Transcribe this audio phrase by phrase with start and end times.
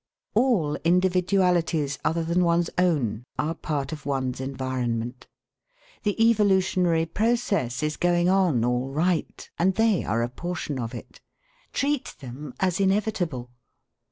[0.33, 5.27] All individualities, other than one's own, are part of one's environment.
[6.01, 11.21] The evolutionary process is going on all right, and they are a portion of it.
[11.71, 13.51] Treat them as inevitable.